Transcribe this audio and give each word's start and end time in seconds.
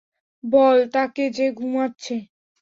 বল 0.43 0.77
তাকে 0.93 1.23
যে 1.29 1.45
ঘুমাচ্ছে। 1.51 2.15